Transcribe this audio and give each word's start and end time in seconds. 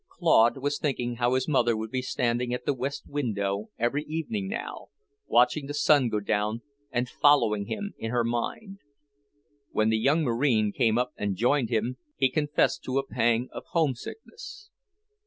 Claude 0.09 0.57
was 0.57 0.79
thinking 0.79 1.17
how 1.17 1.35
his 1.35 1.47
mother 1.47 1.77
would 1.77 1.91
be 1.91 2.01
standing 2.01 2.51
at 2.55 2.65
the 2.65 2.73
west 2.73 3.07
window 3.07 3.69
every 3.77 4.03
evening 4.05 4.47
now, 4.47 4.87
watching 5.27 5.67
the 5.67 5.75
sun 5.75 6.09
go 6.09 6.19
down 6.19 6.63
and 6.89 7.07
following 7.07 7.67
him 7.67 7.93
in 7.99 8.09
her 8.09 8.23
mind. 8.23 8.79
When 9.69 9.89
the 9.89 9.99
young 9.99 10.23
Marine 10.23 10.71
came 10.71 10.97
up 10.97 11.13
and 11.17 11.35
joined 11.35 11.69
him, 11.69 11.97
he 12.17 12.31
confessed 12.31 12.81
to 12.85 12.97
a 12.97 13.05
pang 13.05 13.47
of 13.51 13.63
homesickness. 13.73 14.71